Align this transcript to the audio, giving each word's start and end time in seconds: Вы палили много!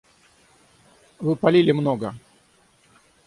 Вы 1.19 1.35
палили 1.35 1.71
много! 1.73 2.15